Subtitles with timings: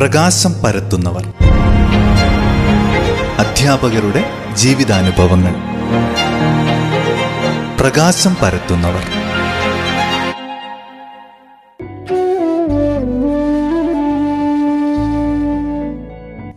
[0.00, 1.32] പ്രകാശം പരത്തുന്നവർ.
[3.38, 5.54] അധ്യാപകരുടെ ജീവിതാനുഭവങ്ങൾ.
[7.80, 9.00] പ്രകാശം പരത്തുന്നവർ.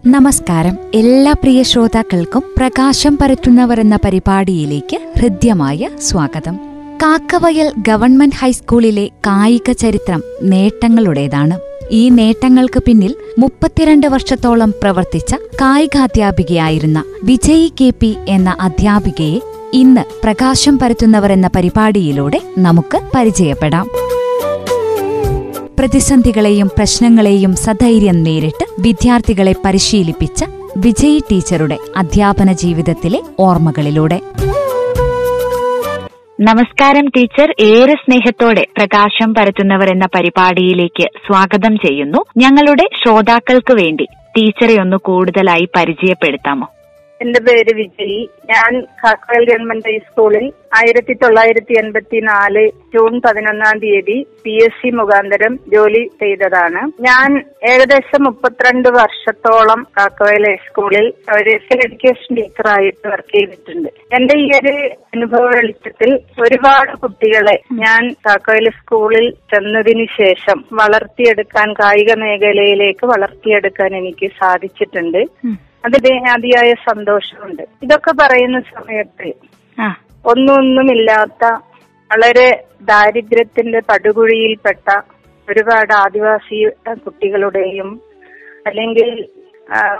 [0.07, 0.78] നമസ്കാരം.
[0.94, 6.60] എല്ലാ പ്രിയ ശ്രോതാക്കൾക്കും പ്രകാശം പരത്തുന്നവർ എന്ന പരിപാടിയിലേക്ക് ഹൃദ്യമായ സ്വാഗതം.
[7.02, 11.73] കാക്കവയൽ ഗവൺമെന്റ് ഹൈസ്കൂളിലെ കായിക ചരിത്രം നേട്ടങ്ങളുടേതാണ്.
[11.91, 19.41] ഈ നേട്ടങ്ങൾക്ക് പിന്നിൽ മുപ്പത്തിരണ്ട് വർഷത്തോളം പ്രവർത്തിച്ച കായികാധ്യാപികയായിരുന്ന വിജയ് കെ പി എന്ന അധ്യാപികയെ
[19.73, 23.88] ഇന്ന് പ്രകാശം പരത്തുന്നവർ എന്ന പരിപാടിയിലൂടെ നമുക്ക് പരിചയപ്പെടാം.
[25.80, 30.44] പ്രതിസന്ധികളെയും പ്രശ്നങ്ങളെയും സധൈര്യം നേരിട്ട് വിദ്യാർത്ഥികളെ പരിശീലിപ്പിച്ച
[30.77, 34.22] വിജയ് ടീച്ചറുടെ അധ്യാപന ജീവിതത്തിലെ ഓർമ്മകളിലൂടെ.
[36.45, 37.53] നമസ്കാരം ടീച്ചർ.
[37.61, 42.19] ഏറെ സ്നേഹത്തോടെ പ്രകാശം പരത്തുന്നവർ എന്ന പരിപാടിയിലേക്ക് സ്വാഗതം ചെയ്യുന്നു.
[42.38, 44.05] ഞങ്ങളുടെ ശ്രോതാക്കൾക്ക് വേണ്ടി
[44.38, 46.67] ടീച്ചറെ ഒന്ന് കൂടുതലായി പരിചയപ്പെടുത്താമോ?
[47.23, 48.19] എന്റെ പേര് വിജയ്.
[48.52, 48.71] ഞാൻ
[49.02, 50.45] കാക്കവയൽ ഗവൺമെന്റ് ഹൈസ്കൂളിൽ
[50.77, 56.81] ആയിരത്തി തൊള്ളായിരത്തി എൺപത്തി നാല് ജൂൺ പതിനൊന്നാം തീയതി പി എസ് സി മുഖാന്തരം ജോലി ചെയ്തതാണ്.
[57.07, 57.29] ഞാൻ
[57.71, 63.89] ഏകദേശം മുപ്പത്തിരണ്ട് വർഷത്തോളം കാക്കവയൽ ഹൈസ്കൂളിൽ എഡ്യൂക്കേഷൻ ടീച്ചറായിട്ട് വർക്ക് ചെയ്തിട്ടുണ്ട്.
[64.17, 64.73] എന്റെ ഈ ഒരു
[65.16, 66.11] അനുഭവ വെളിച്ചത്തിൽ
[66.45, 75.21] ഒരുപാട് കുട്ടികളെ ഞാൻ കാക്കവയൽ സ്കൂളിൽ ചെന്നതിന് ശേഷം വളർത്തിയെടുക്കാൻ കായിക മേഖലയിലേക്ക് വളർത്തിയെടുക്കാൻ എനിക്ക് സാധിച്ചിട്ടുണ്ട്.
[75.84, 77.64] അതിൽ അതിയായ സന്തോഷമുണ്ട്.
[77.86, 79.30] ഇതൊക്കെ പറയുന്ന സമയത്ത്
[80.25, 81.44] ഒന്നൊന്നുമില്ലാത്ത
[82.12, 82.48] വളരെ
[82.92, 84.88] ദാരിദ്ര്യത്തിന്റെ പടുകുഴിയിൽപ്പെട്ട
[85.48, 86.59] ഒരുപാട് ആദിവാസി
[87.06, 87.90] കുട്ടികളുടെയും
[88.67, 89.09] അല്ലെങ്കിൽ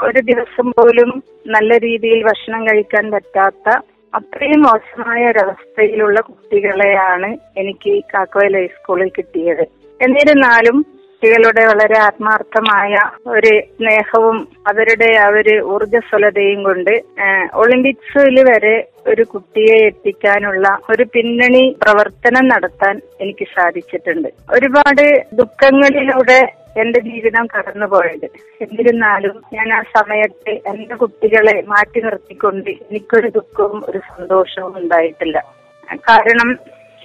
[0.08, 1.09] ഒരു ദിവസം പോലും
[1.56, 3.68] നല്ല രീതിയിൽ ഭക്ഷണം കഴിക്കാൻ പറ്റാത്ത
[4.14, 7.30] അത്രയും മോശമായ ഒരവസ്ഥയിലുള്ള കുട്ടികളെയാണ്
[7.62, 9.64] എനിക്ക് കാക്കവയൽ ഹൈസ്കൂളിൽ കിട്ടിയത്.
[10.00, 10.78] എന്നിരുന്നാലും
[11.23, 12.93] കുട്ടികളുടെ വളരെ ആത്മാർത്ഥമായ
[13.33, 14.38] ഒരു സ്നേഹവും
[14.69, 16.91] അവരുടെ ആ ഒരു ഊർജസ്വലതയും കൊണ്ട്
[17.61, 18.73] ഒളിമ്പിക്സിൽ വരെ
[19.11, 24.29] ഒരു കുട്ടിയെ എത്തിക്കാനുള്ള ഒരു പിന്നണി പ്രവർത്തനം നടത്താൻ എനിക്ക് സാധിച്ചിട്ടുണ്ട്.
[24.56, 25.06] ഒരുപാട്
[25.41, 26.39] ദുഃഖങ്ങളിലൂടെ
[26.83, 28.28] എന്റെ ജീവിതം കടന്നുപോയത്.
[28.66, 35.39] എന്നിരുന്നാലും ഞാൻ ആ സമയത്ത് എന്റെ കുട്ടികളെ മാറ്റി നിർത്തിക്കൊണ്ട് എനിക്കൊരു ദുഃഖവും ഒരു സന്തോഷവും ഉണ്ടായിട്ടില്ല.
[36.09, 36.51] കാരണം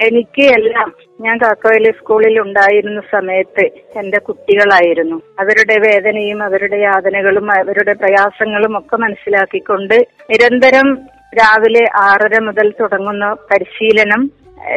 [0.00, 3.64] എനിക്ക് എല്ലാം ഞാൻ കാക്കവലി സ്കൂളിൽ ഉണ്ടായിരുന്ന സമയത്ത്
[3.98, 5.16] എന്റെ കുട്ടികളായിരുന്നു.
[5.38, 9.94] അവരുടെ വേദനയും അവരുടെ യാതനകളും അവരുടെ പ്രയാസങ്ങളും ഒക്കെ മനസ്സിലാക്കിക്കൊണ്ട്
[10.30, 10.98] നിരന്തരം
[11.40, 14.30] രാവിലെ ആറര മുതൽ തുടങ്ങുന്ന പരിശീലനം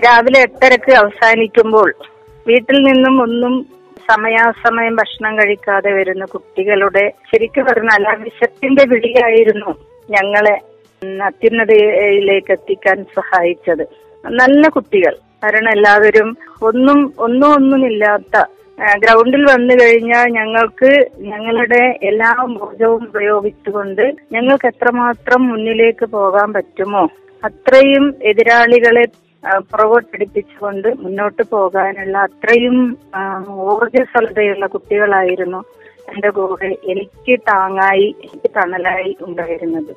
[0.06, 1.96] രാവിലെ എട്ടരക്ക് അവസാനിക്കുമ്പോൾ
[2.48, 3.68] വീട്ടിൽ നിന്നും ഒന്നും
[4.12, 8.16] സമയാസമയം ഭക്ഷണം കഴിക്കാതെ വരുന്ന കുട്ടികളുടെ ശരിക്കും പറഞ്ഞാൽ ആ
[8.90, 9.72] വിളിയായിരുന്നു
[10.10, 10.56] ഞങ്ങളെ
[11.26, 14.11] അത്യുന്നതയിലേക്ക് എത്തിക്കാൻ സഹായിച്ചത്.
[14.24, 15.14] നല്ല കുട്ടികൾ.
[15.44, 16.30] കാരണം എല്ലാവരും
[16.62, 18.36] ഒന്നും ഒന്നും ഒന്നുമില്ലാത്ത
[18.98, 20.92] ഗ്രൗണ്ടിൽ വന്നു കഴിഞ്ഞാൽ ഞങ്ങൾക്ക്
[21.32, 22.30] ഞങ്ങളുടെ എല്ലാ
[22.64, 27.04] ഊർജവും ഉപയോഗിച്ചുകൊണ്ട് ഞങ്ങൾക്ക് എത്രമാത്രം മുന്നിലേക്ക് പോകാൻ പറ്റുമോ
[27.44, 29.06] അത്രയും എതിരാളികളെ
[29.72, 32.78] പുറകോട്ടടിപ്പിച്ചുകൊണ്ട് മുന്നോട്ട് പോകാനുള്ള അത്രയും
[33.74, 35.62] ഊർജസ്വലതയുള്ള കുട്ടികളായിരുന്നു.
[36.14, 39.92] എന്റെ കൂടെ എനിക്ക് താങ്ങായി എനിക്ക് തണലായി ഉണ്ടായിരുന്നത്.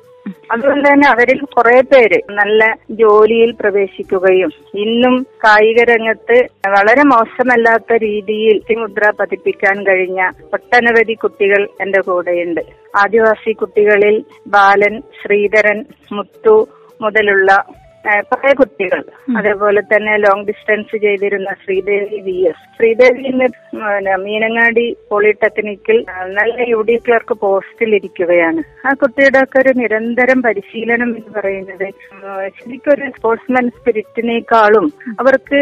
[0.51, 2.61] അതുകൊണ്ട് തന്നെ അവരിൽ കുറെ പേര് നല്ല
[2.91, 6.37] ജോലിയിൽ പ്രവേശിക്കുകയും ഇന്നും കായിക രംഗത്ത്
[6.67, 12.61] വളരെ മോശമല്ലാത്ത രീതിയിൽ മുദ്ര പതിപ്പിക്കാൻ കഴിഞ്ഞ ഒട്ടനവധി കുട്ടികൾ എന്റെ കൂടെയുണ്ട്.
[12.97, 16.55] ആദിവാസി കുട്ടികളിൽ ബാലൻ ശ്രീധരൻ മുത്തു
[17.01, 17.51] മുതലുള്ള
[18.29, 19.01] കുറെ കുട്ടികൾ.
[19.37, 23.47] അതേപോലെ തന്നെ ലോങ് ഡിസ്റ്റൻസ് ചെയ്തിരുന്ന ശ്രീദേവി വി എസ് ശ്രീദേവി ഇന്ന്
[24.25, 25.97] മീനങ്ങാടി പോളിടെക്നിക്കിൽ
[26.37, 28.61] നല്ല യു ഡി ക്ലർക്ക് പോസ്റ്റിൽ ഇരിക്കുകയാണ്.
[28.87, 34.85] ആ കുട്ടിയുടെ ഒക്കെ ഒരു നിരന്തരം പരിശീലനം എന്ന് പറയുന്നത് ശരിക്കൊരു ശരിക്കും ഒരു സ്പോർട്സ്മാൻ സ്പിരിറ്റിനേക്കാളും
[35.21, 35.59] അവർക്ക്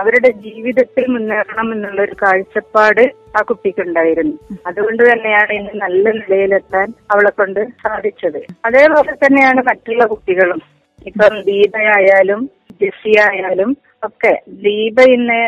[0.00, 3.04] അവരുടെ ജീവിതത്തിൽ മുന്നേറണം എന്നുള്ള ഒരു കാഴ്ചപ്പാട്
[3.38, 4.36] ആ കുട്ടിക്കുണ്ടായിരുന്നു
[4.68, 8.40] അതുകൊണ്ട് തന്നെയാണ് ഇന്ന് നല്ല നിലയിലെത്താൻ അവളെ കൊണ്ട് സാധിച്ചത്.
[8.68, 10.62] അതേപോലെ തന്നെയാണ് മറ്റുള്ള കുട്ടികളും.
[11.06, 12.40] ഇപ്പം ദീപയായാലും
[12.80, 13.70] ജെസ്സി ആയാലും
[14.02, 14.32] ഒക്കെ
[14.64, 15.38] ദീപ ഇന്ന്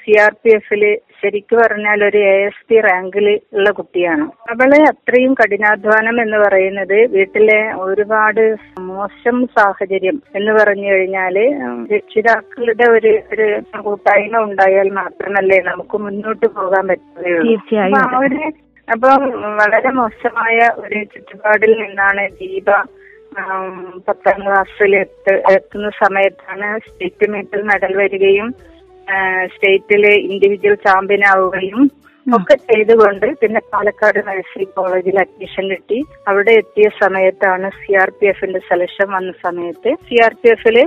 [0.00, 0.82] സി ആർ പി എഫിൽ
[1.20, 3.26] ശരിക്കു പറഞ്ഞാൽ ഒരു എ എസ് പി റാങ്കിൽ
[3.56, 4.24] ഉള്ള കുട്ടിയാണ്.
[4.50, 8.42] അവളെ അത്രയും കഠിനാധ്വാനം എന്ന് പറയുന്നത് വീട്ടിലെ ഒരുപാട്
[8.90, 11.36] മോശം സാഹചര്യം എന്ന് പറഞ്ഞു കഴിഞ്ഞാൽ
[11.94, 13.48] രക്ഷിതാക്കളുടെ ഒരു ഒരു
[13.86, 17.44] കൂട്ടായ്മ ഉണ്ടായാൽ മാത്രമല്ലേ നമുക്ക് മുന്നോട്ട് പോകാൻ പറ്റുകയുള്ളൂ.
[17.48, 18.54] തീർച്ചയായും.
[18.88, 19.08] അപ്പൊ
[19.60, 22.68] വളരെ മോശമായ ഒരു ചുറ്റുപാടിൽ നിന്നാണ് ദീപ
[24.06, 28.48] പത്താം ക്ലാസ്സിൽ എത്ത് എത്തുന്ന സമയത്താണ് സ്റ്റേറ്റ് മീറ്റിൽ മെഡൽ വരികയും
[29.52, 31.82] സ്റ്റേറ്റിൽ ഇൻഡിവിജ്വൽ ചാമ്പ്യൻ ആവുകയും
[32.26, 35.98] ഒക്കെ ചെയ്തുകൊണ്ട് പിന്നെ പാലക്കാട് നഴ്സിംഗ് കോളേജിൽ അഡ്മിഷൻ കിട്ടി.
[36.30, 40.78] അവിടെ എത്തിയ സമയത്താണ് സി ആർ പി എഫിന്റെ സെലക്ഷൻ വന്ന സമയത്ത് സി ആർ പി എഫിൽ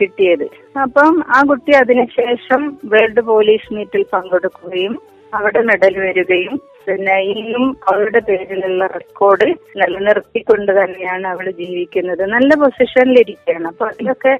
[0.00, 0.46] കിട്ടിയത്.
[0.84, 2.62] അപ്പം ആ കുട്ടി അതിനുശേഷം
[2.94, 4.96] വേൾഡ് പോലീസ് മീറ്റിൽ പങ്കെടുക്കുകയും
[5.32, 7.14] അവിടെ മെഡൽ വരികയും പിന്നെ
[7.90, 9.48] അവളുടെ പേരിലുള്ള റെക്കോർഡ്
[9.80, 12.22] നിലനിർത്തിക്കൊണ്ട് തന്നെയാണ് അവൾ ജീവിക്കുന്നത്.
[12.34, 14.32] നല്ല പൊസിഷനിലിരിക്കുകയാണ് അപ്പൊ അതിലൊക്കെ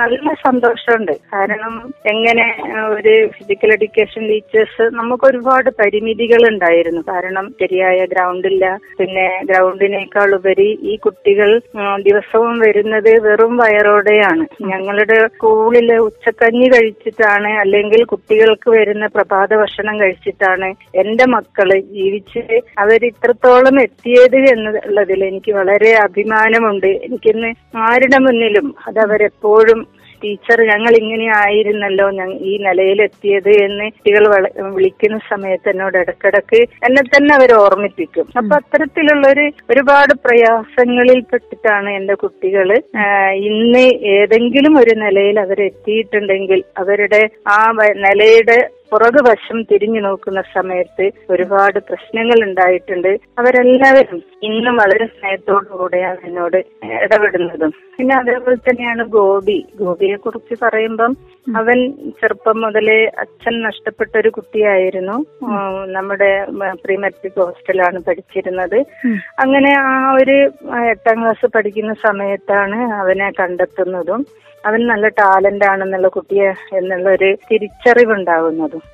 [0.00, 1.14] നല്ല സന്തോഷമുണ്ട്.
[1.34, 1.74] കാരണം
[2.12, 2.46] എങ്ങനെ
[2.96, 7.02] ഒരു ഫിസിക്കൽ എഡ്യൂക്കേഷൻ ടീച്ചേഴ്സ് നമുക്ക് ഒരുപാട് പരിമിതികൾ ഉണ്ടായിരുന്നു.
[7.12, 8.64] കാരണം ശരിയായ ഗ്രൗണ്ടില്ല
[9.00, 11.50] പിന്നെ ഗ്രൗണ്ടിനേക്കാൾ ഉപരി ഈ കുട്ടികൾ
[12.08, 14.44] ദിവസവും വരുന്നത് വെറും വയറോടെയാണ്.
[14.72, 20.68] ഞങ്ങളുടെ സ്കൂളിൽ ഉച്ചക്കഞ്ഞി കഴിച്ചിട്ടാണ് അല്ലെങ്കിൽ കുട്ടികൾക്ക് വരുന്ന പ്രഭാത ഭക്ഷണം കഴിച്ചിട്ടാണ്
[21.02, 21.24] എന്റെ
[21.68, 22.40] മക്കൾ ജീവിച്ച്
[22.82, 26.90] അവർ ഇത്രത്തോളം എത്തിയത് എന്നുള്ളതിൽ എനിക്ക് വളരെ അഭിമാനമുണ്ട്.
[27.06, 27.52] എനിക്കിന്ന്
[27.86, 29.80] ആരുടെ മുന്നിലും അതവരെപ്പോഴും
[30.22, 32.06] ടീച്ചർ ഞങ്ങൾ ഇങ്ങനെ ആയിരുന്നല്ലോ
[32.50, 34.24] ഈ നിലയിലെത്തിയത് എന്ന് കുട്ടികൾ
[34.76, 38.26] വിളിക്കുന്ന സമയത്ത് എന്നോട് ഇടക്കിടക്ക് എന്നെ തന്നെ അവർ ഓർമ്മിപ്പിക്കും.
[38.38, 42.70] അപ്പൊ അത്തരത്തിലുള്ള ഒരു ഒരുപാട് പ്രയാസങ്ങളിൽ പെട്ടിട്ടാണ് എന്റെ കുട്ടികൾ
[43.50, 43.84] ഇന്ന്
[44.16, 47.22] ഏതെങ്കിലും ഒരു നിലയിൽ അവരെത്തിയിട്ടുണ്ടെങ്കിൽ അവരുടെ
[47.56, 47.60] ആ
[48.06, 48.58] നിലയുടെ
[48.90, 53.10] പുറകു വശം തിരിഞ്ഞു നോക്കുന്ന സമയത്ത് ഒരുപാട് പ്രശ്നങ്ങൾ ഉണ്ടായിട്ടുണ്ട്.
[53.38, 56.56] അവരെല്ലാവരും ഇന്നും വളരെ സ്നേഹത്തോടു കൂടെയാണ് എന്നോട്
[57.04, 57.72] ഇടപെടുന്നതും.
[57.96, 59.58] പിന്നെ അതേപോലെ തന്നെയാണ് ഗോപി.
[59.80, 61.12] ഗോപിയെ കുറിച്ച് പറയുമ്പം
[61.60, 61.78] അവൻ
[62.20, 65.16] ചെറുപ്പം മുതലേ അച്ഛൻ നഷ്ടപ്പെട്ട ഒരു കുട്ടിയായിരുന്നു
[65.96, 66.30] നമ്മുടെ
[66.84, 68.78] പ്രീമെട്രിക് ഹോസ്റ്റലാണ് പഠിച്ചിരുന്നത്.
[69.44, 70.36] അങ്ങനെ ആ ഒരു
[70.92, 74.22] എട്ടാം ക്ലാസ് പഠിക്കുന്ന സമയത്താണ് അവനെ കണ്ടെത്തുന്നതും.
[74.64, 78.84] അവൻ നല്ല ടാലന്റ് ആണെന്നുള്ള കുട്ടിയെ എന്നുള്ള ഒരു തിരിച്ചറിവുണ്ടാകുന്നതും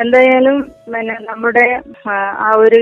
[0.00, 0.56] എന്തായാലും
[0.86, 1.66] പിന്നെ നമ്മുടെ
[2.08, 2.16] ആ,
[2.58, 2.80] ഒരു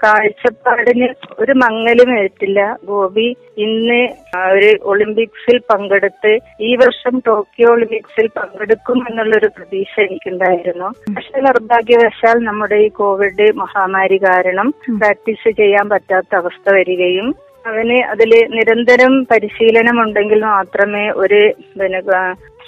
[0.00, 1.06] കാഴ്ചപ്പാടിന്
[1.38, 2.60] ഒരു മങ്ങലും ഏറ്റില്ല.
[2.84, 3.26] ഗോപി
[3.58, 3.98] ഇന്ന്
[4.34, 10.88] ആ, ഒരു ഒളിമ്പിക്സിൽ പങ്കെടുത്ത് ഈ വർഷം ടോക്കിയോ ഒളിമ്പിക്സിൽ പങ്കെടുക്കും എന്നുള്ളൊരു പ്രതീക്ഷ എനിക്കുണ്ടായിരുന്നു.
[11.14, 17.28] പക്ഷെ നിർഭാഗ്യവശാൽ നമ്മുടെ ഈ കോവിഡ് മഹാമാരി കാരണം പ്രാക്ടീസ് ചെയ്യാൻ പറ്റാത്ത അവസ്ഥ വരികയും
[17.66, 21.40] അവന് അതിൽ നിരന്തരം പരിശീലനം ഉണ്ടെങ്കിൽ മാത്രമേ ഒരു
[21.80, 22.00] പിന്നെ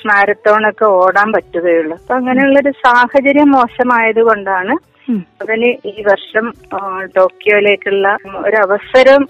[0.07, 1.95] മാരത്തോണൊക്കെ ഓടാൻ പറ്റുകയുള്ളൂ.
[1.97, 4.75] അപ്പൊ അങ്ങനെയുള്ളൊരു സാഹചര്യം മോശമായത് കൊണ്ടാണ്
[5.43, 6.45] അവന് ഈ വർഷം
[7.17, 9.23] ടോക്കിയോയിലേക്കുള്ള ഒരു അവസരം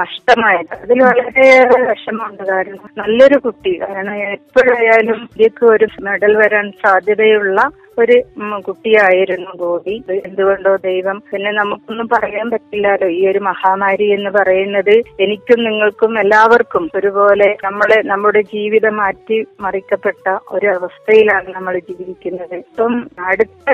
[0.00, 0.72] നഷ്ടമായത്.
[0.82, 2.42] അതിൽ വളരെയേറെ വിഷമമുണ്ട്.
[2.50, 3.72] കാരണം നല്ലൊരു കുട്ടി.
[3.82, 7.60] കാരണം എപ്പോഴായാലും ഇന്ത്യയ്ക്ക് ഒരു മെഡൽ വരാൻ സാധ്യതയുള്ള
[7.98, 8.16] ഒരു
[8.66, 9.94] കുട്ടിയായിരുന്നു ഗോപി.
[10.26, 11.22] എന്തുകൊണ്ടോ ദൈവം?
[11.30, 18.42] പിന്നെ നമുക്കൊന്നും പറയാൻ പറ്റില്ലല്ലോ ഈ ഒരു മഹാമാരി എന്ന് പറയുന്നത് എനിക്കും നിങ്ങൾക്കും എല്ലാവർക്കും ഒരുപോലെ നമ്മളെ നമ്മുടെ
[18.54, 22.54] ജീവിതം മാറ്റി മറിക്കപ്പെട്ട ഒരു അവസ്ഥയിലാണ് നമ്മൾ ജീവിക്കുന്നത്.
[22.54, 23.70] ഇപ്പം അടുത്ത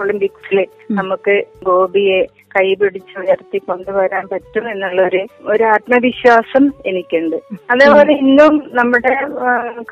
[0.00, 0.58] ഒളിമ്പിക്സിൽ
[0.90, 2.20] നമുക്ക് ഗോപിയെ
[2.56, 7.36] കൈപിടിച്ച് ഉയർത്തി കൊണ്ടുവരാൻ പറ്റും എന്നുള്ളൊരു ഒരു ആത്മവിശ്വാസം എനിക്കുണ്ട്.
[7.70, 9.12] അതേപോലെ ഇന്നും നമ്മുടെ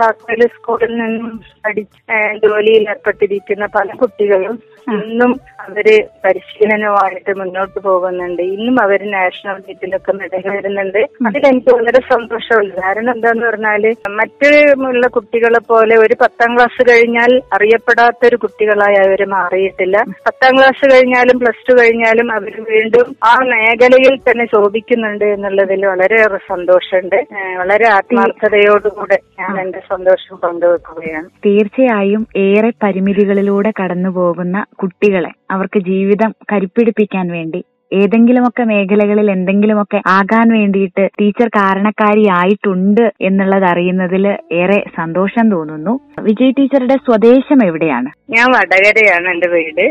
[0.00, 1.31] കാക്കോൽ സ്കൂളിൽ നിന്നും
[1.66, 4.56] പഠിച്ച് ജോലിയിൽ ഏർപ്പെട്ടിരിക്കുന്ന പല കുട്ടികളും
[4.93, 5.87] ഇന്നും അവർ
[6.25, 8.43] പരിശീലനമായിട്ട് മുന്നോട്ട് പോകുന്നുണ്ട്.
[8.43, 10.99] ഇന്നും അവർ നാഷണൽ മീറ്റിലൊക്കെ മെഡൽ വരുന്നുണ്ട്.
[10.99, 12.75] അതിലെനിക്ക് വളരെ സന്തോഷമുണ്ട്.
[12.75, 20.05] കാരണം എന്താന്ന് പറഞ്ഞാൽ മറ്റുള്ള കുട്ടികളെ പോലെ ഒരു പത്താം ക്ലാസ് കഴിഞ്ഞാൽ അറിയപ്പെടാത്ത ഒരു കുട്ടികളായി അവർ മാറിയിട്ടില്ല.
[20.26, 27.17] പത്താം ക്ലാസ് കഴിഞ്ഞാലും പ്ലസ് ടു കഴിഞ്ഞാലും അവർ വീണ്ടും ആ മേഖലയിൽ തന്നെ ശോഭിക്കുന്നുണ്ട് എന്നുള്ളതിൽ വളരെയേറെ സന്തോഷമുണ്ട്.
[27.58, 31.29] വളരെ ആത്മാർത്ഥതയോടുകൂടെ ഞാൻ എന്റെ സന്തോഷം പങ്കുവെക്കുകയാണ്.
[31.46, 41.10] തീർച്ചയായും ഏറെ പരിമിതികളിലൂടെ കടന്നു പോകുന്ന കുട്ടികളെ അവർക്ക് ജീവിതം കരുപ്പിടിപ്പിക്കാൻ വേണ്ടി ഏതെങ്കിലുമൊക്കെ മേഖലകളിൽ എന്തെങ്കിലുമൊക്കെ ആകാൻ വേണ്ടിയിട്ട്
[41.20, 46.00] ടീച്ചർ കാരണക്കാരി ആയിട്ടുണ്ട് എന്നുള്ളത് അറിയുന്നതിൽ ഏറെ സന്തോഷം തോന്നുന്നു.
[46.20, 48.10] വിജയ് ടീച്ചറുടെ സ്വദേശം എവിടെയാണ്?
[48.30, 49.84] ഞാൻ വടകരയാണ് എന്റെ വീട്.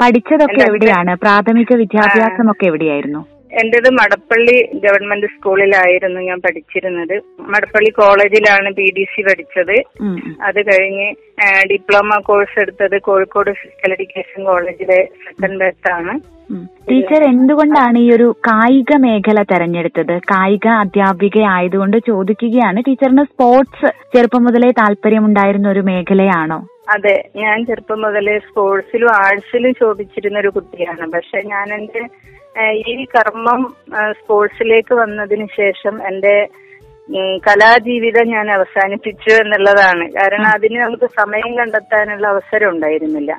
[0.00, 1.14] പഠിച്ചതൊക്കെ എവിടെയാണ്?
[1.14, 3.22] പ്രാഥമിക വിദ്യാഭ്യാസം ഒക്കെ എവിടെയായിരുന്നു?
[3.52, 7.22] എന്റേത് മടപ്പള്ളി ഗവൺമെന്റ് സ്കൂളിലായിരുന്നു ഞാൻ പഠിച്ചിരുന്നത്.
[7.40, 9.76] മടപ്പള്ളി കോളേജിലാണ് പി ഡി സി പഠിച്ചത്.
[10.42, 11.08] അത് കഴിഞ്ഞ്
[11.72, 16.14] ഡിപ്ലോമ കോഴ്സ് എടുത്തത് കോഴിക്കോട് ഫിസിക്കൽ എഡ്യൂക്കേഷൻ കോളേജിലെ സെക്കൻഡ് ബെസ്റ്റ് ആണ്.
[16.90, 20.18] ടീച്ചർ എന്തുകൊണ്ടാണ് ഈ ഒരു കായിക മേഖല തെരഞ്ഞെടുത്തത്?
[20.18, 22.82] കായിക അധ്യാപിക ആയതുകൊണ്ട് ചോദിക്കുകയാണ്.
[22.88, 26.68] ടീച്ചറിന് സ്പോർട്സ് ചെറുപ്പം മുതലേ താല്പര്യമുണ്ടായിരുന്ന ഒരു മേഖലയാണോ?
[26.90, 31.12] അതെ ഞാൻ ചെറുപ്പം മുതലേ സ്പോർട്സിലും ആർട്സിലും ചോദിച്ചിരുന്ന ഒരു കുട്ടിയാണ്.
[31.12, 32.08] പക്ഷെ ഞാൻ എന്റെ
[32.92, 33.60] ഈ കർമ്മം
[34.12, 36.48] സ്പോർട്സിലേക്ക് വന്നതിന് ശേഷം എന്റെ
[37.46, 40.04] കലാജീവിതം ഞാൻ അവസാനിപ്പിച്ചു എന്നുള്ളതാണ്.
[40.12, 43.32] കാരണം അതിന് നമുക്ക് സമയം കണ്ടെത്താനുള്ള അവസരം ഉണ്ടായിരുന്നില്ല.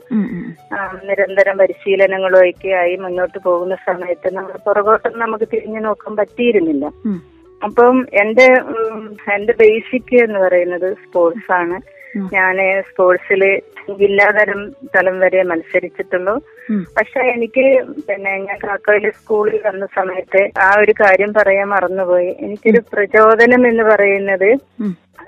[1.10, 6.86] നിരന്തരം പരിശീലനങ്ങളൊക്കെ ആയി മുന്നോട്ട് പോകുന്ന സമയത്ത് നമ്മൾ പുറകോട്ടൊന്നും നമുക്ക് തിരിഞ്ഞു നോക്കാൻ പറ്റിയിരുന്നില്ല.
[7.64, 8.48] അപ്പം എന്റെ
[9.36, 11.78] എന്റെ ബേസിക് എന്ന് പറയുന്നത് സ്പോർട്സ് ആണ്.
[12.18, 13.62] ഞാൻ സ്പോർട്സിൽ
[14.00, 16.36] ജില്ലാതലം തലം വരെ മത്സരിച്ചിട്ടുള്ളൂ.
[16.98, 23.68] പക്ഷെ എനിക്ക് പിന്നെ ഞാൻ കാക്കയിൽ സ്കൂളിൽ വന്ന സമയത്ത് ആ ഒരു കാര്യം പറയാൻ മറന്നുപോയി എനിക്കൊരു പ്രചോദനം
[23.68, 24.50] എന്ന് പറയുന്നത്.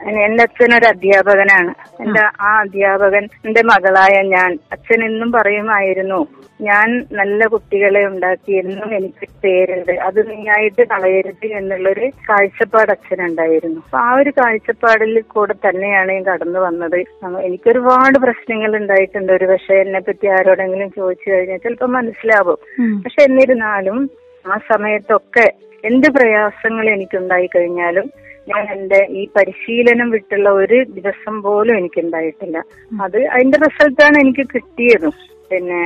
[0.08, 1.74] എന്റെ അച്ഛൻ ഒരു അധ്യാപകനാണ്.
[2.02, 6.28] എന്റെ ആ അധ്യാപകൻ എന്റെ മകളായ ഞാൻ അച്ഛൻ എന്നും പറയുമായിരുന്നു
[6.62, 8.00] ഞാൻ നല്ല കുട്ടികളെ
[8.50, 13.76] എന്നും എനിക്ക് പേരുണ്ട് അത് നീയായിട്ട് കളയരുത് എന്നുള്ളൊരു കാഴ്ചപ്പാട് അച്ഛനുണ്ടായിരുന്നു.
[13.76, 17.00] അപ്പൊ ആ ഒരു കാഴ്ചപ്പാടിൽ കൂടെ തന്നെയാണ് ഞാൻ കടന്നു വന്നത്.
[17.42, 19.34] എനിക്കൊരുപാട് പ്രശ്നങ്ങൾ ഉണ്ടായിട്ടുണ്ട്.
[19.34, 22.60] ഒരു പക്ഷെ എന്നെ പറ്റി ആരോടെങ്കിലും ചോദിച്ചു കഴിഞ്ഞാൽ ചിലപ്പോൾ മനസ്സിലാവും.
[23.06, 24.10] പക്ഷെ എന്നിരുന്നാലും
[24.52, 25.52] ആ സമയത്തൊക്കെ
[25.86, 28.12] എന്ത് പ്രയാസങ്ങൾ എനിക്കുണ്ടായി കഴിഞ്ഞാലും
[28.48, 32.58] ഞാൻ എന്റെ ഈ പരിശീലനം വിട്ടുള്ള ഒരു ദിവസം പോലും എനിക്ക് ഉണ്ടായിട്ടില്ല
[33.02, 35.14] അത് അതിന്റെ റിസൾട്ടാണ് എനിക്ക് കിട്ടിയതും.
[35.52, 35.84] പിന്നെ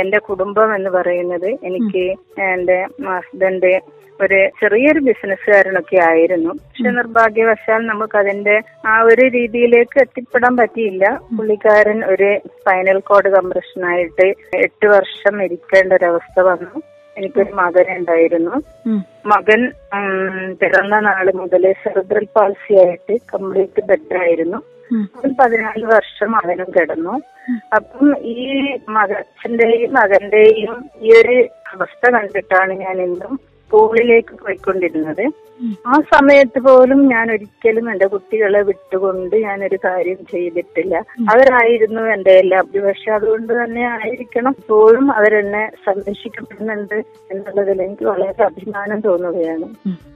[0.00, 2.04] എന്റെ കുടുംബം എന്ന് പറയുന്നത് എനിക്ക്
[2.52, 3.72] എന്റെ ഹസ്ബൻഡ്
[4.20, 6.50] ഒരു ചെറിയൊരു ബിസിനസ്സുകാരനൊക്കെ ആയിരുന്നു.
[6.54, 8.56] പക്ഷെ നിർഭാഗ്യവശാൽ നമുക്ക് അതിന്റെ
[8.86, 11.04] ആ ഒരു രീതിയിലേക്ക് എത്തിപ്പെടാൻ പറ്റിയില്ല.
[11.36, 14.26] പുള്ളിക്കാരൻ ഒരു സ്പൈനൽ കോഡ് കംപ്രഷനായിട്ട്
[14.66, 16.74] എട്ട് വർഷം ഇരിക്കേണ്ട ഒരവസ്ഥ വന്നു.
[17.16, 18.56] എനിക്കൊരു മകൻ ഉണ്ടായിരുന്നു
[19.26, 19.60] മകൻ
[20.60, 24.60] പിറന്ന നാൾ മുതലേ സെറിബ്രൽ പാൾസി ആയിട്ട് കംപ്ലീറ്റ് ബെറ്റർ ആയിരുന്നു.
[25.40, 27.14] പതിനാല് വർഷം അവനും കിടന്നു.
[27.74, 28.36] അപ്പം ഈ
[28.88, 31.36] മകച്ചന്റെയും മകന്റെയും ഈ ഒരു
[31.72, 35.24] അവസ്ഥ കണ്ടിട്ടാണ് ഞാൻ ഇന്നും സ്കൂളിലേക്ക് പോയിക്കൊണ്ടിരുന്നത്.
[35.86, 39.36] ആ സമയത്ത് പോലും ഞാൻ ഒരിക്കലും എന്റെ കുട്ടികളെ വിട്ടുകൊണ്ട്
[39.68, 40.94] ഒരു കാര്യം ചെയ്തിട്ടില്ല.
[41.30, 44.54] അവരായിരുന്നു എന്റെ എല്ലാം പക്ഷെ അതുകൊണ്ട് തന്നെ ആയിരിക്കണം.
[44.58, 46.98] ഇപ്പോഴും അവരെന്നെ സംരക്ഷിക്കപ്പെടുന്നുണ്ട്
[47.32, 49.68] എന്നുള്ളതിൽ എനിക്ക് വളരെ അഭിമാനം തോന്നുകയാണ്.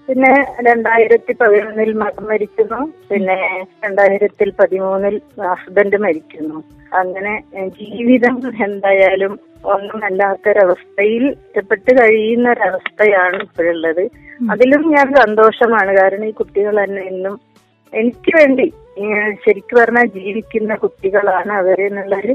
[0.09, 2.81] പിന്നെ രണ്ടായിരത്തി പതിനൊന്നിൽ മകൻ മരിക്കുന്നു.
[3.11, 3.39] പിന്നെ
[3.85, 6.59] രണ്ടായിരത്തിൽ പതിമൂന്നിൽ ഹസ്ബൻഡ് മരിക്കുന്നു.
[6.93, 7.35] അങ്ങനെ
[7.81, 9.33] ജീവിതം എന്തായാലും
[9.65, 14.05] ഒന്നും അല്ലാത്തൊരവസ്ഥയിൽ ഒറ്റപ്പെട്ട് കഴിയുന്ന ഒരവസ്ഥയാണ് ഇപ്പോഴുള്ളത്.
[14.51, 15.93] അതിലും ഞാൻ സന്തോഷമാണ്.
[16.01, 17.37] കാരണം ഈ കുട്ടികൾ തന്നെ ഇന്നും
[17.93, 18.67] എനിക്ക് വേണ്ടി
[19.47, 22.35] ശരിക്കും പറഞ്ഞാൽ ജീവിക്കുന്ന കുട്ടികളാണ് അവരെ എന്നുള്ളൊരു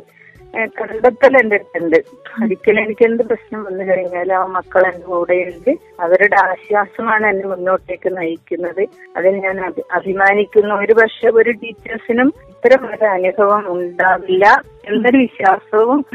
[0.66, 1.98] കണ്ടെത്തൽ എന്റെ അടുത്തുണ്ട്.
[2.44, 5.72] ഒരിക്കലും എനിക്ക് എന്ത് പ്രശ്നം വന്നു കഴിഞ്ഞാൽ ആ മക്കൾ എന്റെ ഉണ്ട്.
[6.00, 8.84] അവരുടെ ആശ്വാസമാണ് എന്നെ മുന്നോട്ടേക്ക് നയിക്കുന്നത്.
[9.18, 9.60] അതിൽ ഞാൻ
[9.92, 10.76] അഭിമാനിക്കുന്നു.
[10.76, 14.46] ഒരു പക്ഷെ ഒരു ടീച്ചേഴ്സിനും ഇത്തരം ഒരു അനുഭവം ഉണ്ടാവില്ല.
[14.88, 16.06] എന്നൊരു വിശ്വാസവും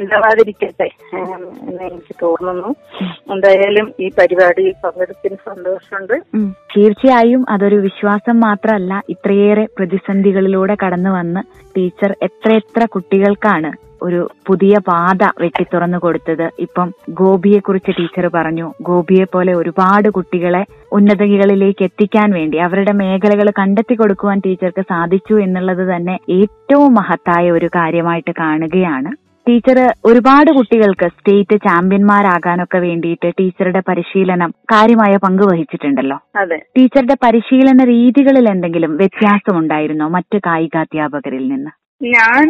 [0.00, 0.88] ഉണ്ടാവാതിരിക്കട്ടെ.
[1.16, 2.74] എന്ന് എനിക്ക് തോന്നുന്നു.
[3.32, 6.16] എന്തായാലും ഈ പരിപാടിയിൽ പങ്കെടുത്തിന് സന്തോഷമുണ്ട്.
[6.76, 11.40] തീർച്ചയായും അതൊരു വിശ്വാസം മാത്രമല്ല ഇത്രയേറെ പ്രതിസന്ധികളിലൂടെ കടന്നു വന്ന്
[11.76, 16.50] ടീച്ചർ എത്രയെത്ര കുട്ടികൾക്കാണ് ഒരു പുതിയ പാത വെട്ടി തുറന്നു കൊടുത്തത്.
[16.58, 18.72] ഇപ്പം ഗോപിയെ കുറിച്ച് ടീച്ചർ പറഞ്ഞു.
[18.82, 26.18] ഗോപിയെ പോലെ ഒരുപാട് കുട്ടികളെ ഉന്നതകളിലേക്ക് എത്തിക്കാൻ വേണ്ടി അവരുടെ മേഖലകൾ കണ്ടെത്തി കൊടുക്കുവാൻ ടീച്ചർക്ക് സാധിച്ചു എന്നുള്ളത് തന്നെ
[26.30, 29.30] ഏറ്റവും മഹത്തായ ഒരു കാര്യമായിട്ട് കാണുകയാണ്.
[29.48, 36.18] ടീച്ചർ ഒരുപാട് കുട്ടികൾക്ക് സ്റ്റേറ്റ് ചാമ്പ്യന്മാരാകാനൊക്കെ വേണ്ടിയിട്ട് ടീച്ചറുടെ പരിശീലനം കാര്യമായ പങ്ക് വഹിച്ചിട്ടുണ്ടല്ലോ.
[36.36, 36.62] അതെ.
[36.78, 41.79] ടീച്ചറുടെ പരിശീലന രീതികളിൽ എന്തെങ്കിലും വ്യത്യാസം ഉണ്ടായിരുന്നോ മറ്റ് കായികാധ്യാപകരിൽ നിന്ന്?
[42.00, 42.46] ഞാൻ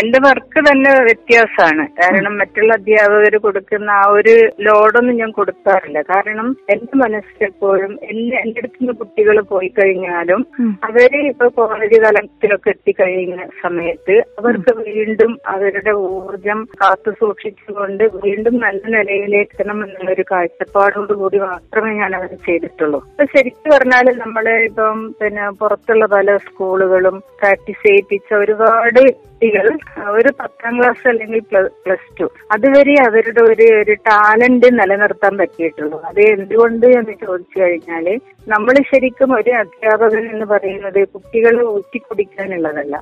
[0.00, 1.84] എന്റെ വർക്ക് തന്നെ വ്യത്യാസമാണ്.
[2.00, 4.34] കാരണം മറ്റുള്ള അധ്യാപകർ കൊടുക്കുന്ന ആ ഒരു
[4.66, 6.00] ലോഡൊന്നും ഞാൻ കൊടുക്കാറില്ല.
[6.10, 10.42] കാരണം എന്റെ മനസ്സിലെപ്പോഴും എന്റെ എന്റെ അടുത്ത് നിന്ന് കുട്ടികൾ പോയി കഴിഞ്ഞാലും
[10.88, 19.54] അവർ ഇപ്പൊ കോളേജ് തലത്തിലൊക്കെ എത്തിക്കഴിയുന്ന സമയത്ത് അവർക്ക് വീണ്ടും അവരുടെ ഊർജം കാത്തു സൂക്ഷിച്ചുകൊണ്ട് വീണ്ടും നല്ല നിലയിലേക്ക്
[19.58, 22.98] എത്തണം എന്നുള്ളൊരു കാഴ്ചപ്പാടോട് കൂടി മാത്രമേ ഞാൻ അവർ ചെയ്തിട്ടുള്ളൂ.
[23.12, 29.66] ഇപ്പൊ ശരിക്കും പറഞ്ഞാൽ നമ്മൾ ഇപ്പം പിന്നെ പുറത്തുള്ള പല സ്കൂളുകളും പ്രാക്ടീസ് ചെയ്യിപ്പിച്ച ഒരുപാട് കുട്ടികൾ
[30.10, 36.02] ഒരു പത്താം ക്ലാസ് അല്ലെങ്കിൽ പ്ലസ് ടു അതുവരെ അവരുടെ ഒരു ഒരു ടാലന്റ് നിലനിർത്താൻ പറ്റിയിട്ടുള്ളൂ.
[36.04, 42.96] അത് എന്തുകൊണ്ട് എന്ന് ചോദിച്ചു കഴിഞ്ഞാൽ നമ്മൾ ശരിക്കും ഒരു അധ്യാപകൻ എന്ന് പറയുന്നത് കുട്ടികളെ ഊറ്റിക്കുടിക്കാനുള്ളതല്ല.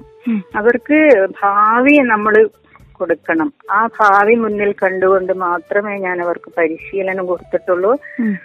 [0.56, 2.48] അവർക്ക് ഭാവി നമ്മൾ
[2.92, 3.52] കൊടുക്കണം.
[3.70, 7.92] ആ ഭാവി മുന്നിൽ കണ്ടുകൊണ്ട് മാത്രമേ ഞാൻ അവർക്ക് പരിശീലനം കൊടുത്തിട്ടുള്ളൂ.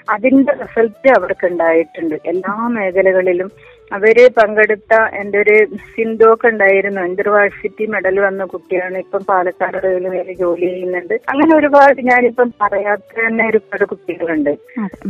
[0.09, 2.15] അതിന്റെ റിസൾട്ട് അവർക്ക് ഉണ്ടായിട്ടുണ്ട്.
[2.25, 3.51] എല്ലാ മേഖലകളിലും
[3.91, 5.55] അവർ പങ്കെടുത്ത എന്റെ ഒരു
[5.91, 8.97] സിന്ധുവൊക്കെ ഉണ്ടായിരുന്നു ഇന്റർവാഴ്സിറ്റി മെഡൽ വന്ന കുട്ടിയാണ്.
[8.97, 11.15] ഇപ്പം പാലക്കാട് റെയിൽവേയിൽ ജോലി ചെയ്യുന്നുണ്ട്.
[11.31, 14.53] അങ്ങനെ ഒരുപാട് ഞാനിപ്പം പറയാത്ത തന്നെ ഒരുപാട് കുട്ടികളുണ്ട്.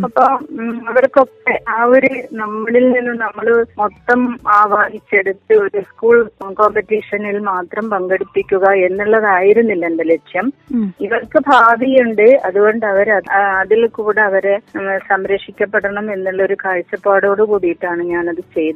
[0.06, 0.24] അപ്പൊ
[0.92, 3.48] അവർക്കൊക്കെ ആ ഒരു നമ്മളിൽ നിന്ന് നമ്മൾ
[3.82, 4.22] മൊത്തം
[4.60, 6.18] ആവാഹിച്ചെടുത്ത് ഒരു സ്കൂൾ
[6.54, 10.48] കോമ്പറ്റീഷനിൽ മാത്രം പങ്കെടുപ്പിക്കുക എന്നുള്ളതായിരുന്നില്ല എന്റെ ലക്ഷ്യം.
[11.02, 12.28] ഇവർക്ക് ഭാവിയുണ്ട്.
[12.46, 13.10] അതുകൊണ്ട് അവർ
[13.62, 14.56] അതിൽ കൂടെ അവരെ
[15.12, 18.70] സംരക്ഷിക്കപ്പെടണം എന്നുള്ള ഒരു കാഴ്ചപ്പാടോട് കൂടിയിട്ടാണ് ഞാനത് ചെയ്തത്.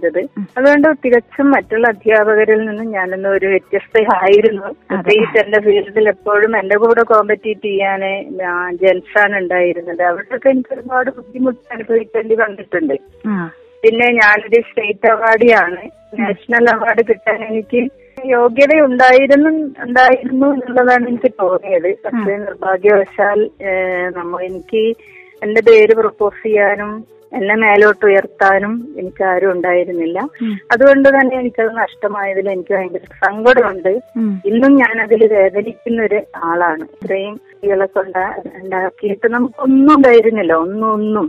[0.57, 4.69] അതുകൊണ്ട് തികച്ചും മറ്റുള്ള അധ്യാപകരിൽ നിന്നും ഞാനൊന്ന് ഒരു വ്യത്യസ്തയായിരുന്നു.
[4.91, 8.11] പ്രത്യേകിച്ച് എന്റെ ഫീൽഡിൽ എപ്പോഴും എന്റെ കൂടെ കോമ്പറ്റീറ്റ് ചെയ്യാന്
[8.81, 10.03] ജെൻസ് ആണ് ഉണ്ടായിരുന്നത്.
[10.11, 12.95] അവിടെയൊക്കെ എനിക്ക് ഒരുപാട് ബുദ്ധിമുട്ട് അനുഭവിക്കേണ്ടി വന്നിട്ടുണ്ട്.
[13.83, 15.83] പിന്നെ ഞാനൊരു സ്റ്റേറ്റ് അവാർഡിയാണ്.
[16.19, 17.81] നാഷണൽ അവാർഡ് കിട്ടാൻ എനിക്ക്
[18.33, 19.49] യോഗ്യത ഉണ്ടായിരുന്നു
[19.85, 21.89] ഉണ്ടായിരുന്നു എന്നുള്ളതാണ് എനിക്ക് തോന്നിയത്.
[22.05, 23.39] പക്ഷേ നിർഭാഗ്യവശാൽ
[24.17, 24.83] നമ്മ എനിക്ക്
[25.41, 26.91] എന്റെ പേര് പ്രപ്പോസ് ചെയ്യാനും
[27.35, 30.19] എന്നെ മേലോട്ട് ഉയർത്താനും എനിക്ക് ആരും ഉണ്ടായിരുന്നില്ല
[30.73, 33.91] അതുകൊണ്ട് തന്നെ എനിക്കത് നഷ്ടമായതിൽ എനിക്ക് ഭയങ്കര സങ്കടമുണ്ട്.
[34.49, 36.85] ഇന്നും ഞാൻ അതിൽ വേദനിക്കുന്ന ഒരു ആളാണ്.
[36.95, 41.25] ഇത്രയും കുട്ടികളൊക്കെ ഉണ്ടാ- ഉണ്ടാക്കിയിട്ട് നമുക്കൊന്നും ഉണ്ടായിരുന്നില്ല ഒന്നും ഒന്നും.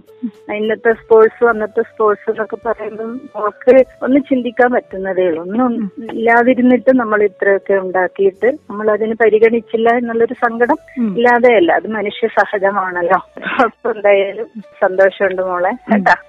[0.56, 3.74] ഇന്നത്തെ സ്പോർട്സ് അന്നത്തെ സ്പോർട്സ് എന്നൊക്കെ പറയുമ്പോൾ നമുക്ക്
[4.04, 5.42] ഒന്ന് ചിന്തിക്കാൻ പറ്റുന്നതേ ഉള്ളൂ.
[5.46, 5.72] ഒന്നും
[6.10, 10.78] ഇല്ലാതിരുന്നിട്ട് നമ്മൾ ഇത്രയൊക്കെ ഉണ്ടാക്കിയിട്ട് നമ്മൾ അതിന് പരിഗണിച്ചില്ല എന്നുള്ളൊരു സങ്കടം
[11.10, 13.18] ഇല്ലാതെയല്ല അത് മനുഷ്യ സഹജമാണല്ലോ.
[13.64, 14.48] അപ്പൊ എന്തായാലും
[14.82, 15.72] സന്തോഷമുണ്ട് മോളെ.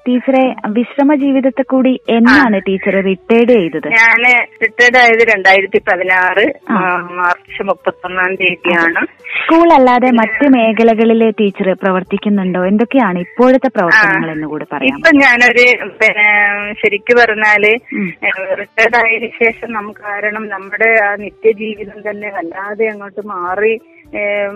[0.08, 0.44] ടീച്ചറെ
[0.78, 3.90] വിശ്രമ ജീവിതത്തെ കൂടി എന്നാണ് ടീച്ചർ റിട്ടയർഡ് ചെയ്തത്?
[3.98, 4.22] ഞാൻ
[4.64, 6.46] റിട്ടയർഡ് ആയത് രണ്ടായിരത്തി പതിനാറ്
[7.18, 9.02] മാർച്ച് മുപ്പത്തൊന്നാം തീയതിയാണ്.
[9.38, 12.62] സ്കൂൾ അല്ലാതെ മറ്റ് മേഖലകളിലെ ടീച്ചർ പ്രവർത്തിക്കുന്നുണ്ടോ?
[12.66, 15.66] എന്തൊക്കെയാണ് ഇപ്പോഴത്തെ പ്രവർത്തനങ്ങൾ എന്ന് കൂടി പറയാം ഇപ്പൊ ഞാനൊരു
[16.00, 16.28] പിന്നെ
[16.82, 17.64] ശരിക്കു പറഞ്ഞാൽ
[18.62, 23.74] റിട്ടയർഡ് ആയതിനു ശേഷം നമുക്ക് കാരണം നമ്മുടെ ആ നിത്യജീവിതം തന്നെ വല്ലാതെ അങ്ങോട്ട് മാറി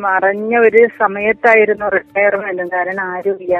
[0.03, 3.55] മറഞ്ഞ ഒരു സമയത്തായിരുന്നു റിട്ടയർമെന്റ് കാരണം ആരുമില്ല.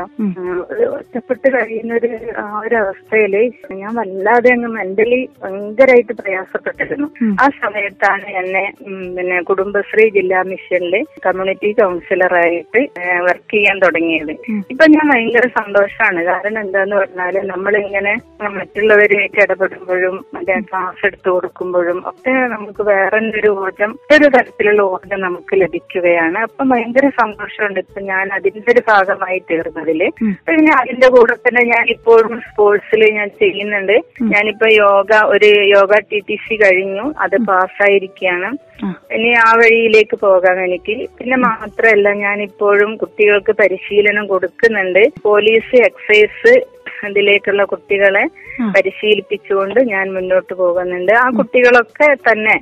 [0.98, 2.10] ഒറ്റപ്പെട്ട് കഴിയുന്ന ഒരു
[2.44, 3.34] ആ ഒരു അവസ്ഥയിൽ
[3.82, 7.08] ഞാൻ വല്ലാതെ അങ്ങ് മെന്റലി ഭയങ്കരമായിട്ട് പ്രയാസപ്പെട്ടിരുന്നു.
[7.44, 8.64] ആ സമയത്താണ് എന്നെ
[9.18, 10.96] പിന്നെ കുടുംബശ്രീ ജില്ലാ മിഷനിൽ
[11.26, 12.82] കമ്മ്യൂണിറ്റി കൗൺസിലറായിട്ട്
[13.28, 14.34] വർക്ക് ചെയ്യാൻ തുടങ്ങിയത്.
[14.74, 18.16] ഇപ്പൊ ഞാൻ ഭയങ്കര സന്തോഷമാണ് കാരണം എന്താന്ന് പറഞ്ഞാൽ നമ്മളിങ്ങനെ
[18.60, 25.56] മറ്റുള്ളവരുമായിട്ട് ഇടപെടുമ്പോഴും മറ്റേ ക്ലാസ് എടുത്തു കൊടുക്കുമ്പോഴും ഒക്കെ നമുക്ക് വേറെ ഒരു ഊർജം ഒരു തരത്തിലുള്ള ഊർജം നമുക്ക്
[25.82, 30.02] ലഭിക്കുകയാണ് അപ്പൊ ഭയങ്കര സന്തോഷമുണ്ട് ഇപ്പൊ ഞാൻ അതിന്റെ ഒരു ഭാഗമായി തീർന്നതിൽ.
[30.48, 33.96] പിന്നെ അതിന്റെ കൂടെ തന്നെ ഞാൻ ഇപ്പോഴും സ്പോർട്സിൽ ഞാൻ ചെയ്യുന്നുണ്ട്.
[34.34, 37.06] ഞാനിപ്പോ യോഗ ഒരു യോഗ ടി ടി സി കഴിഞ്ഞു.
[37.26, 38.52] അത് പാസ്സായിരിക്കുകയാണ്.
[39.16, 40.98] ഇനി ആ വഴിയിലേക്ക് പോകാം എനിക്ക്.
[41.18, 45.04] പിന്നെ മാത്രമല്ല ഞാൻ ഇപ്പോഴും കുട്ടികൾക്ക് പരിശീലനം കൊടുക്കുന്നുണ്ട്.
[45.28, 46.54] പോലീസ് എക്സൈസ്
[47.10, 48.24] ഇതിലേക്കുള്ള കുട്ടികളെ
[48.76, 51.14] പരിശീലിപ്പിച്ചുകൊണ്ട് ഞാൻ മുന്നോട്ട് പോകുന്നുണ്ട്.
[51.24, 52.56] ആ കുട്ടികളൊക്കെ തന്നെ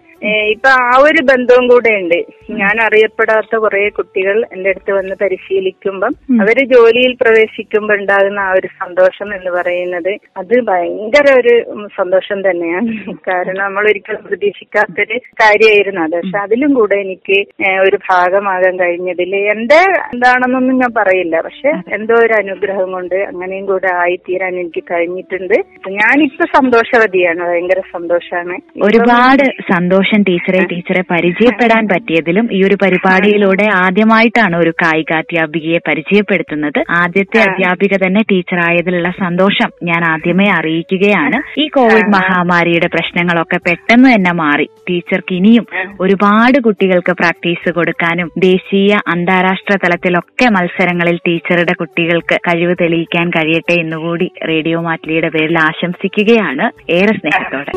[0.53, 2.17] ഇപ്പൊ ആ ഒരു ബന്ധവും കൂടെ ഉണ്ട്.
[2.61, 9.29] ഞാൻ അറിയപ്പെടാത്ത കുറെ കുട്ടികൾ എന്റെ അടുത്ത് വന്ന് പരിശീലിക്കുമ്പം അവർ ജോലിയിൽ പ്രവേശിക്കുമ്പോ ഉണ്ടാകുന്ന ആ ഒരു സന്തോഷം
[9.37, 11.53] എന്ന് പറയുന്നത് അത് ഭയങ്കര ഒരു
[11.99, 12.89] സന്തോഷം തന്നെയാണ്.
[13.29, 16.15] കാരണം നമ്മൾ ഒരിക്കലും പ്രതീക്ഷിക്കാത്തൊരു കാര്യമായിരുന്നു അത്.
[16.19, 17.37] പക്ഷെ അതിലും കൂടെ എനിക്ക്
[17.85, 19.81] ഒരു ഭാഗമാകാൻ കഴിഞ്ഞതിൽ എന്റെ
[20.13, 21.35] എന്താണെന്നൊന്നും ഞാൻ പറയില്ല.
[21.47, 23.91] പക്ഷെ എന്തോ ഒരു അനുഗ്രഹം കൊണ്ട് അങ്ങനെയും കൂടെ
[24.29, 25.55] ആയിത്തീരാൻ എനിക്ക് കഴിഞ്ഞിട്ടുണ്ട്.
[25.97, 28.55] ഞാനിപ്പോ സന്തോഷവതിയാണ് ഭയങ്കര സന്തോഷാണ്.
[28.81, 29.43] ഒരുപാട്
[29.73, 36.79] സന്തോഷം ടീച്ചറെ ടീച്ചറെ പരിചയപ്പെടാൻ പറ്റിയതിലും ഈ ഒരു പരിപാടിയിലൂടെ ആദ്യമായിട്ടാണ് ഒരു കായിക അധ്യാപികയെ പരിചയപ്പെടുത്തുന്നത്.
[36.89, 41.39] ആദ്യത്തെ അധ്യാപിക തന്നെ ടീച്ചർ ആയതിലുള്ള സന്തോഷം ഞാൻ ആദ്യമേ അറിയിക്കുകയാണ്.
[41.61, 44.67] ഈ കോവിഡ് മഹാമാരിയുടെ പ്രശ്നങ്ങളൊക്കെ പെട്ടെന്ന് തന്നെ മാറി.
[44.89, 45.65] ടീച്ചർക്ക് ഇനിയും
[46.01, 54.81] ഒരുപാട് കുട്ടികൾക്ക് പ്രാക്ടീസ് കൊടുക്കാനും ദേശീയ അന്താരാഷ്ട്ര തലത്തിലൊക്കെ മത്സരങ്ങളിൽ ടീച്ചറുടെ കുട്ടികൾക്ക് കഴിവ് തെളിയിക്കാൻ കഴിയട്ടെ എന്നുകൂടി റേഡിയോ
[54.81, 56.91] മാറ്റിലിയുടെ പേരിൽ ആശംസിക്കുകയാണ്.
[56.91, 57.71] ഏറെ സ്നേഹത്തോടെ.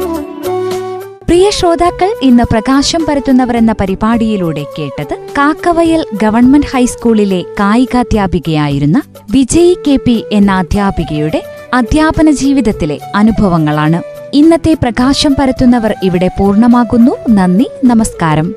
[1.29, 10.25] പ്രിയ ശ്രോതാക്കൾ ഇന്ന് പ്രകാശം പരത്തുന്നവർ എന്ന പരിപാടിയിലൂടെ കേട്ടത് കാക്കവയൽ ഗവൺമെന്റ് ഹൈസ്കൂളിലെ കായികാധ്യാപികയായിരുന്ന വിജയ് കെ പി
[10.33, 11.43] എന്ന അധ്യാപികയുടെ
[11.75, 14.03] അധ്യാപന ജീവിതത്തിലെ അനുഭവങ്ങളാണ്.
[14.33, 17.17] ഇന്നത്തെ പ്രകാശം പരത്തുന്നവർ ഇവിടെ പൂർണമാകുന്നു.
[17.31, 18.55] നന്ദി നമസ്കാരം.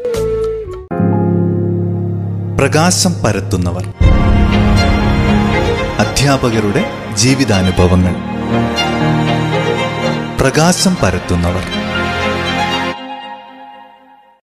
[2.58, 4.14] പ്രകാശം പരത്തുന്നവർ.
[6.00, 8.16] അധ്യാപകരുടെ ജീവിതാനുഭവങ്ങൾ.
[10.42, 11.85] പ്രകാശം പരത്തുന്നവർ.